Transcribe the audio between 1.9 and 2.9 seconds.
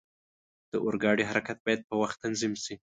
وخت تنظیم شي.